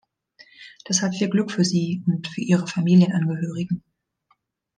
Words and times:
Deshalb 0.89 1.13
viel 1.13 1.29
Glück 1.29 1.51
für 1.51 1.63
Sie 1.63 2.03
und 2.07 2.27
für 2.27 2.41
Ihre 2.41 2.65
Familienangehörigen. 2.65 3.83